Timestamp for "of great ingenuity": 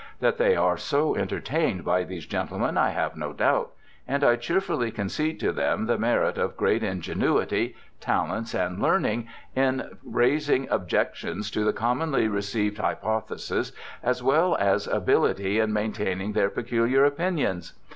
6.39-7.75